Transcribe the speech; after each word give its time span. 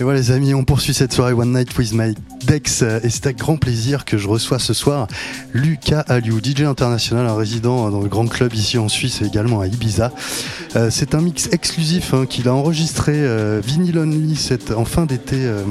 Et 0.00 0.02
voilà 0.02 0.18
les 0.18 0.32
amis, 0.32 0.54
on 0.54 0.64
poursuit 0.64 0.92
cette 0.92 1.12
soirée 1.12 1.34
One 1.34 1.52
Night 1.52 1.78
with 1.78 1.92
My 1.92 2.14
Dex 2.46 2.82
et 2.82 3.08
c'est 3.10 3.26
avec 3.26 3.38
grand 3.38 3.56
plaisir 3.56 4.04
que 4.04 4.18
je 4.18 4.26
reçois 4.26 4.58
ce 4.58 4.74
soir 4.74 5.06
Lucas 5.52 6.00
Aliou, 6.08 6.40
DJ 6.42 6.62
international, 6.62 7.28
un 7.28 7.36
résident 7.36 7.90
dans 7.90 8.00
le 8.00 8.08
grand 8.08 8.26
club 8.26 8.54
ici 8.54 8.76
en 8.76 8.88
Suisse 8.88 9.22
et 9.22 9.26
également 9.26 9.60
à 9.60 9.68
Ibiza. 9.68 10.10
Euh, 10.74 10.88
c'est 10.90 11.14
un 11.14 11.20
mix 11.20 11.48
exclusif 11.52 12.12
hein, 12.12 12.26
qu'il 12.28 12.48
a 12.48 12.54
enregistré 12.54 13.12
euh, 13.14 13.60
Vinyl 13.64 13.96
Only 13.98 14.36
en 14.76 14.84
fin 14.84 15.06
d'été 15.06 15.36
euh, 15.38 15.62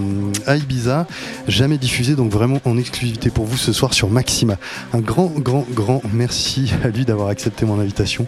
à 0.46 0.56
Ibiza, 0.56 1.06
jamais 1.50 1.78
diffusé 1.78 2.16
donc 2.16 2.32
vraiment 2.32 2.62
en 2.64 2.78
exclusivité 2.78 3.30
pour 3.30 3.46
vous 3.46 3.58
ce 3.58 3.74
soir 3.74 3.94
sur 3.94 4.10
Maxima. 4.10 4.58
Un 4.94 5.00
grand 5.00 5.28
grand 5.38 5.66
grand 5.70 6.02
merci 6.14 6.72
à 6.86 6.88
lui 6.88 7.04
d'avoir 7.04 7.28
accepté 7.28 7.66
mon 7.66 7.78
invitation. 7.78 8.26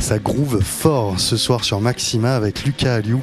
Ça 0.00 0.18
groove 0.18 0.60
fort 0.60 1.20
ce 1.20 1.36
soir 1.36 1.62
sur 1.62 1.80
Maxima 1.80 2.34
avec 2.34 2.64
Lucas 2.64 2.94
Aliou. 2.94 3.22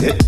hit. 0.00 0.22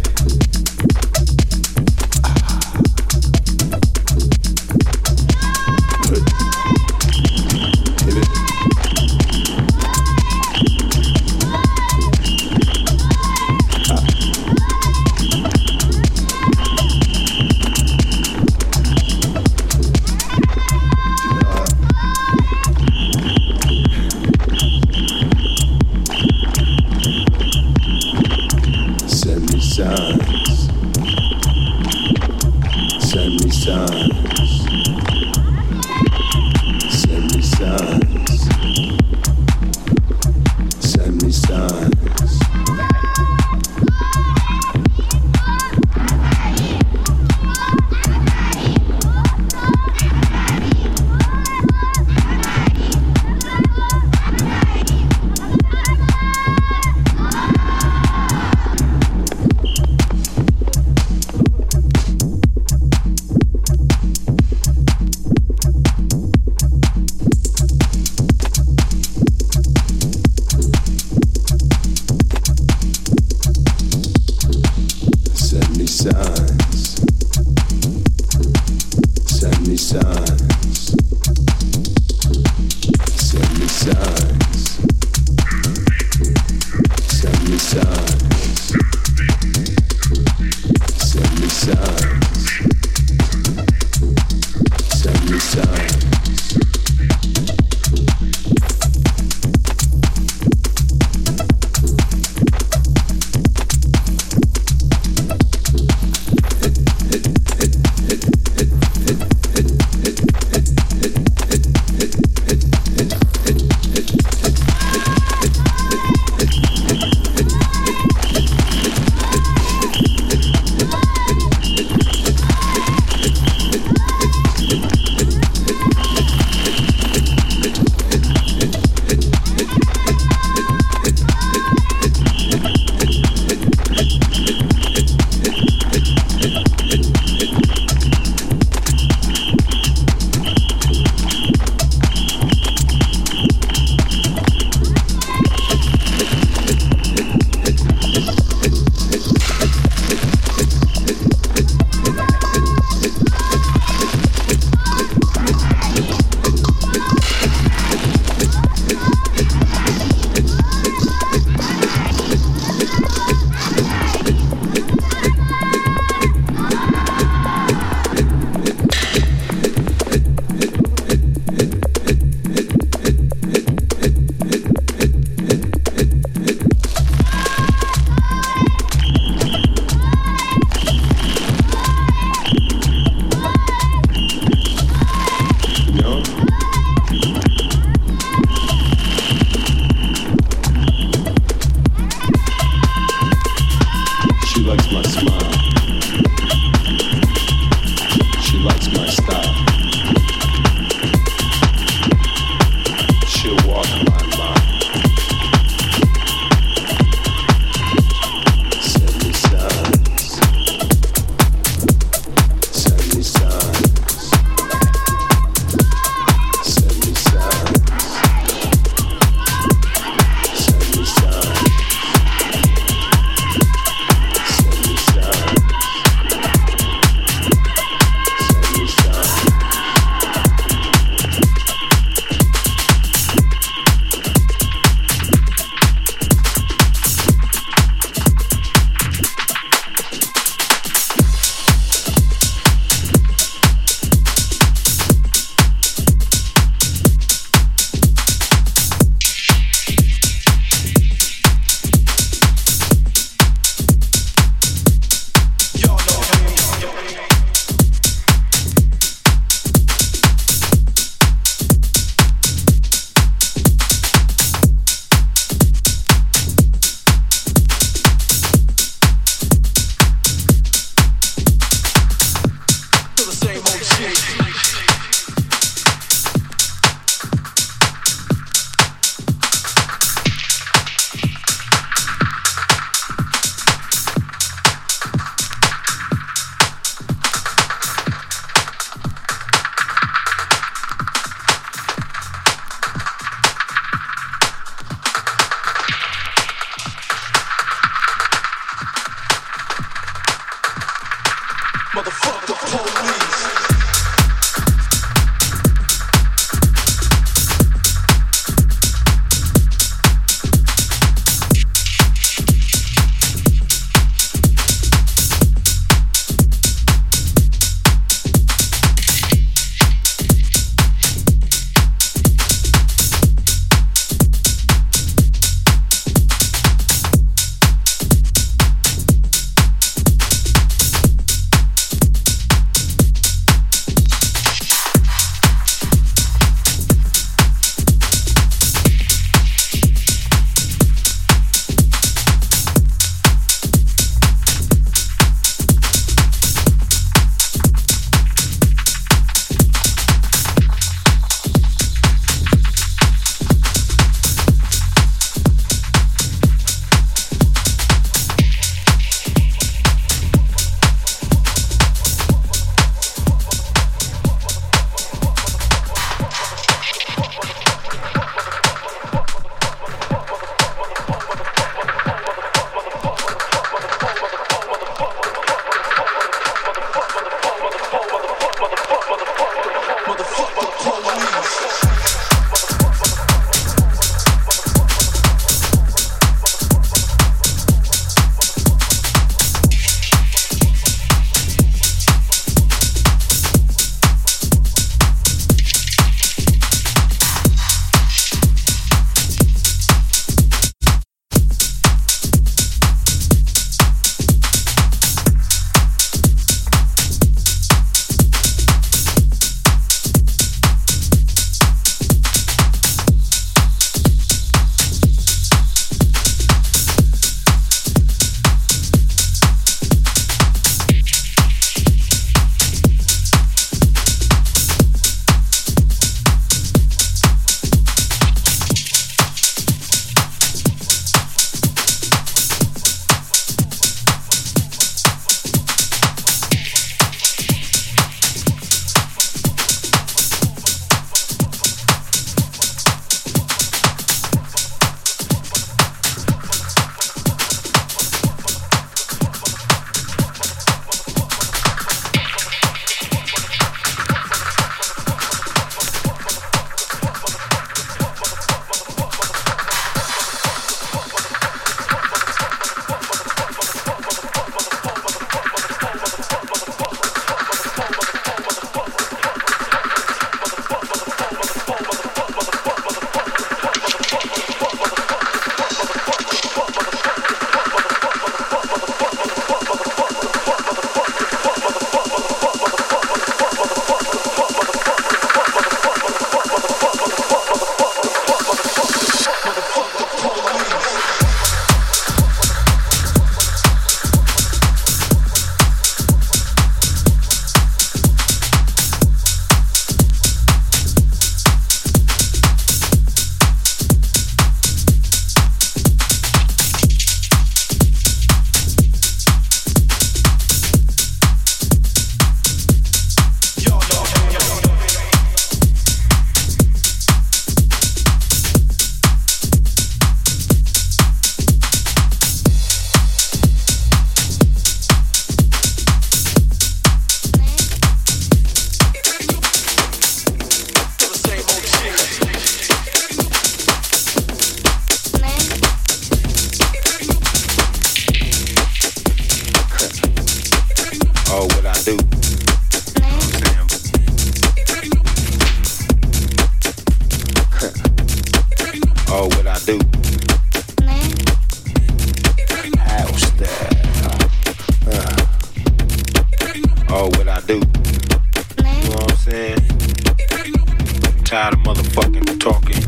fucking 561.90 562.24
talking. 562.38 562.82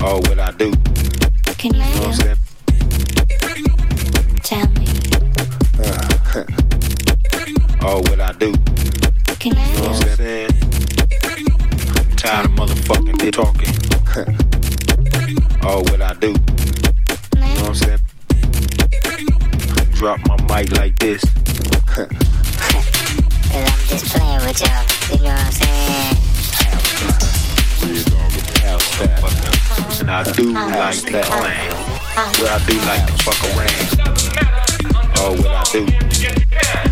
All 0.00 0.20
what 0.22 0.38
I 0.38 0.50
do. 0.52 0.72
Can 1.58 1.74
you, 1.74 1.82
you 1.82 2.00
know 2.00 2.12
feel? 2.12 2.36
Tell 4.42 4.66
me. 4.68 4.86
Uh, 5.78 6.44
all 7.86 8.02
what 8.02 8.20
I 8.20 8.32
do. 8.32 8.52
Can 9.38 9.56
you, 9.56 9.62
you 9.62 9.68
know 9.78 9.88
what 9.90 10.06
I'm 10.06 10.16
saying? 10.16 10.50
I'm 11.96 12.16
tired 12.16 12.46
of 12.46 12.52
motherfucking 12.52 13.32
talking. 13.32 13.74
all 15.66 15.82
what 15.84 16.02
I 16.02 16.14
do. 16.14 16.28
You 16.28 16.34
know 16.34 17.48
what 17.54 17.68
I'm 17.68 17.74
saying? 17.74 18.00
Drop 19.94 20.20
my 20.28 20.36
mic 20.62 20.72
like 20.76 20.98
this. 20.98 21.22
Cause 21.88 22.06
I'm 23.52 23.86
just 23.88 24.04
playing 24.06 24.40
with 24.46 24.60
y'all. 24.60 24.84
You 25.16 25.24
know 25.24 25.30
what 25.30 25.46
I'm 25.46 25.52
saying? 25.52 26.27
And 30.00 30.10
I 30.10 30.22
do 30.32 30.56
uh, 30.56 30.68
like 30.68 31.02
that. 31.12 31.28
Uh, 31.28 31.42
Where 32.40 32.50
uh. 32.50 32.54
I 32.54 32.64
do 32.66 32.74
like 32.86 33.06
to 33.06 33.12
fuck 33.24 33.40
around. 33.54 33.88
Oh, 35.18 35.32
what 35.36 35.50
I 35.50 35.62
do. 36.82 36.87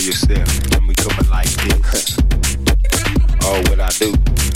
yourself. 0.00 0.72
And 0.72 0.88
we 0.88 0.94
coming 0.94 1.28
like 1.30 1.50
this. 1.50 2.16
Oh, 3.42 3.60
what 3.68 3.80
I 3.80 3.88
do. 3.98 4.49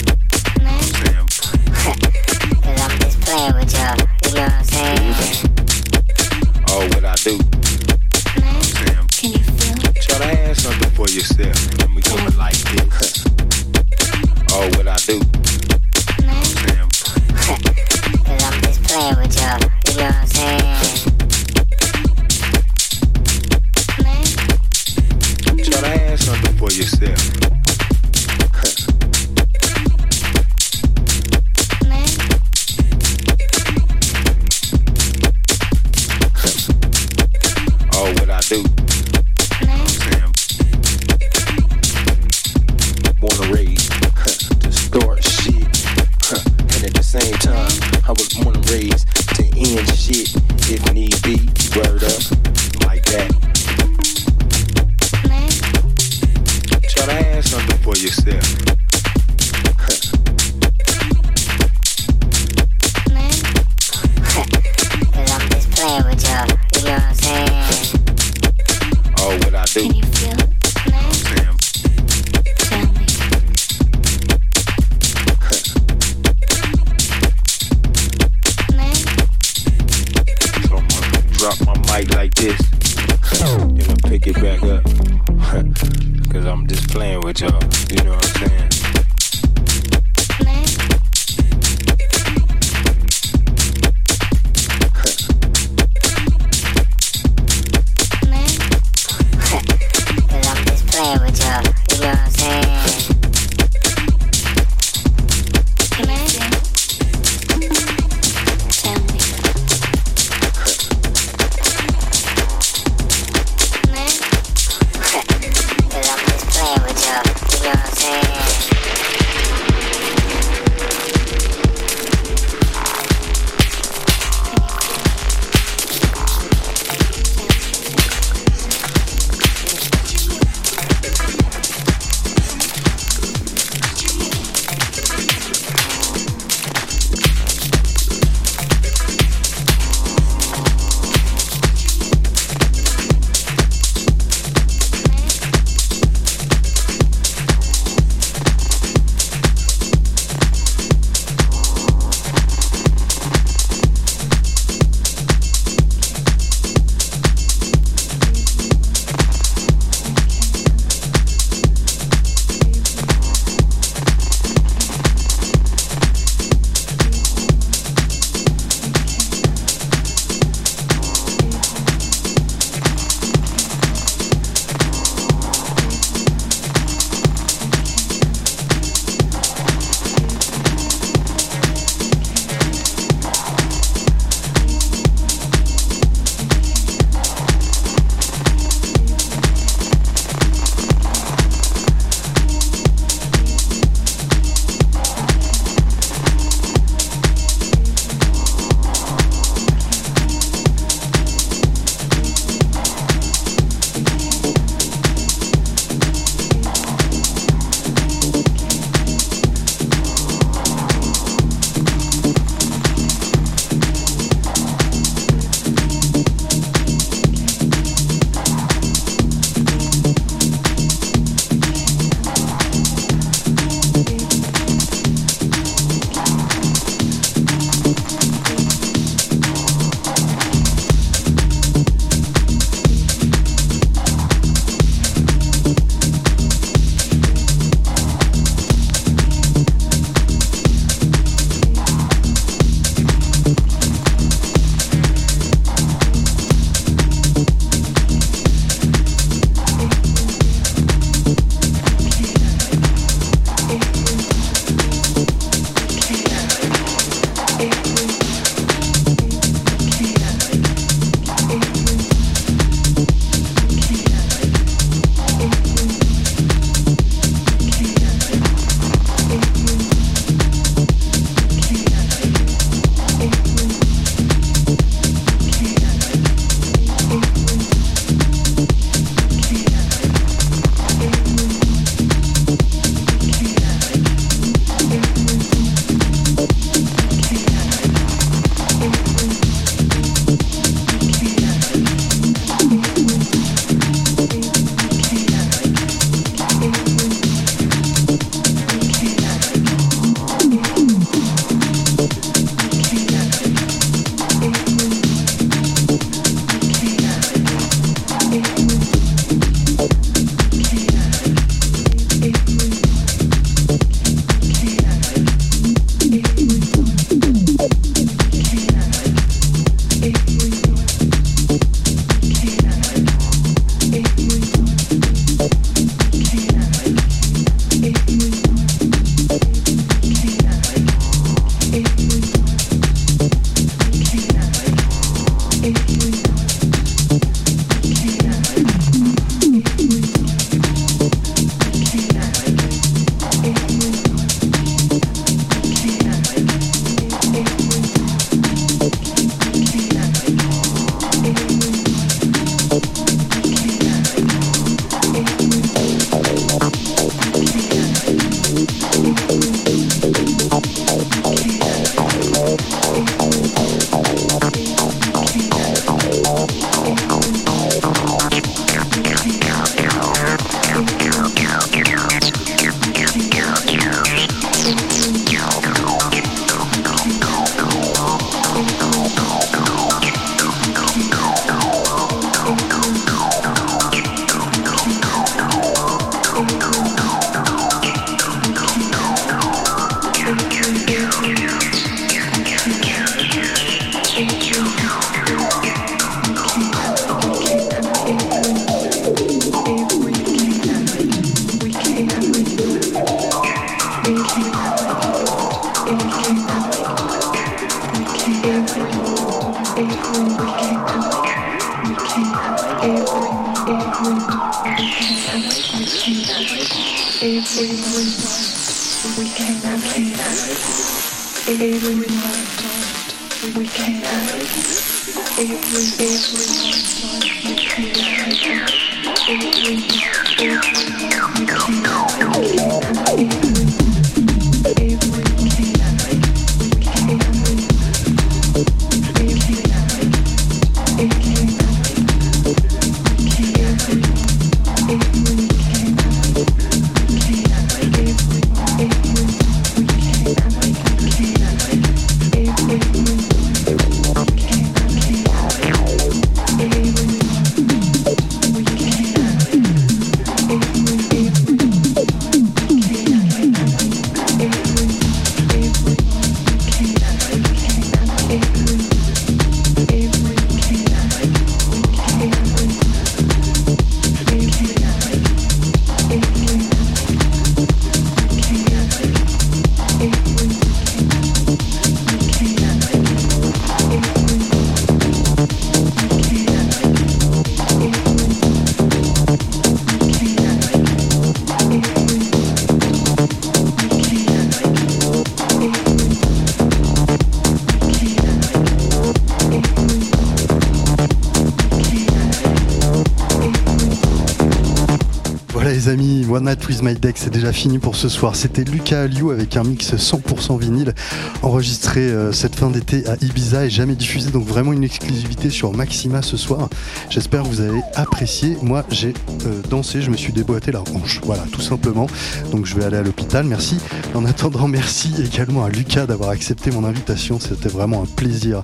Night 506.55 506.67
with 506.69 506.83
My 506.83 506.93
Deck, 506.93 507.17
c'est 507.17 507.33
déjà 507.33 507.51
fini 507.51 507.79
pour 507.79 507.97
ce 507.97 508.07
soir. 508.07 508.33
C'était 508.33 508.63
Lucas 508.63 509.01
Aliou 509.01 509.31
avec 509.31 509.57
un 509.57 509.63
mix 509.63 509.93
100% 509.93 510.57
vinyle 510.57 510.93
enregistré 511.41 511.99
euh, 511.99 512.31
cette 512.31 512.55
fin 512.55 512.69
d'été 512.69 513.05
à 513.09 513.15
Ibiza 513.21 513.65
et 513.65 513.69
jamais 513.69 513.95
diffusé, 513.95 514.29
donc 514.29 514.45
vraiment 514.47 514.71
une 514.71 514.85
exclusivité 514.85 515.49
sur 515.49 515.73
Maxima 515.73 516.21
ce 516.21 516.37
soir. 516.37 516.69
J'espère 517.09 517.43
que 517.43 517.49
vous 517.49 517.59
avez 517.59 517.81
apprécié. 517.95 518.57
Moi, 518.61 518.85
j'ai 518.89 519.13
euh, 519.45 519.61
dansé, 519.69 520.01
je 520.01 520.09
me 520.09 520.15
suis 520.15 520.31
déboîté 520.31 520.71
la 520.71 520.79
hanche, 520.93 521.19
voilà, 521.25 521.43
tout 521.51 521.59
simplement. 521.59 522.07
Donc 522.51 522.65
je 522.65 522.75
vais 522.75 522.85
aller 522.85 522.97
à 522.97 523.03
l'hôpital. 523.03 523.45
Merci. 523.45 523.77
En 524.13 524.23
attendant, 524.23 524.69
merci 524.69 525.13
également 525.19 525.65
à 525.65 525.69
Lucas 525.69 526.05
d'avoir 526.05 526.29
accepté 526.29 526.71
mon 526.71 526.85
invitation. 526.85 527.37
C'était 527.37 527.69
vraiment 527.69 528.03
un 528.03 528.07
plaisir 528.07 528.63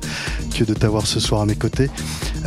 que 0.58 0.64
de 0.64 0.74
t'avoir 0.74 1.08
ce 1.08 1.20
soir 1.20 1.42
à 1.42 1.46
mes 1.46 1.56
côtés. 1.56 1.90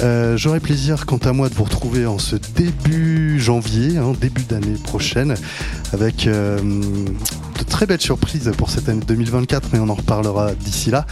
Euh, 0.01 0.37
j'aurai 0.37 0.61
plaisir, 0.61 1.07
quant 1.07 1.19
à 1.19 1.33
moi, 1.33 1.49
de 1.49 1.55
vous 1.55 1.65
retrouver 1.65 2.07
en 2.07 2.19
ce 2.19 2.37
début 2.57 3.14
janvier, 3.45 3.99
hein, 3.99 4.13
début 4.21 4.43
d'année 4.43 4.79
prochaine, 4.83 5.35
avec 5.93 6.27
euh, 6.27 6.59
de 6.61 7.65
très 7.69 7.87
belles 7.87 8.01
surprises 8.01 8.51
pour 8.57 8.71
cette 8.71 8.89
année 8.89 9.03
2024, 9.07 9.69
mais 9.73 9.79
on 9.79 9.89
en 9.89 9.95
reparlera 9.95 10.55
d'ici 10.55 10.91
là. 10.91 11.07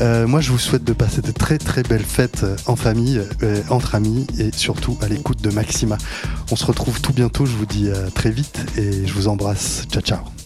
Euh, 0.00 0.26
moi, 0.26 0.40
je 0.40 0.52
vous 0.52 0.58
souhaite 0.58 0.84
de 0.84 0.92
passer 0.92 1.22
de 1.22 1.32
très 1.32 1.58
très 1.58 1.82
belles 1.82 2.04
fêtes 2.04 2.44
en 2.66 2.76
famille, 2.76 3.20
entre 3.70 3.94
amis 3.94 4.26
et 4.38 4.50
surtout 4.52 4.96
à 5.00 5.08
l'écoute 5.08 5.42
de 5.42 5.50
Maxima. 5.50 5.96
On 6.50 6.56
se 6.56 6.66
retrouve 6.66 7.00
tout 7.00 7.12
bientôt, 7.12 7.46
je 7.46 7.56
vous 7.56 7.66
dis 7.66 7.88
très 8.14 8.30
vite 8.30 8.60
et 8.76 9.06
je 9.06 9.12
vous 9.14 9.28
embrasse. 9.28 9.86
Ciao 9.90 10.02
ciao. 10.02 10.37